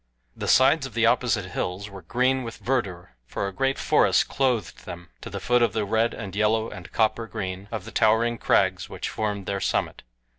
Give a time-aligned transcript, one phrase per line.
[0.35, 4.85] The sides of the opposite hills were green with verdure, for a great forest clothed
[4.85, 8.39] them to the foot of the red and yellow and copper green of the towering
[8.39, 10.01] crags which formed their summit.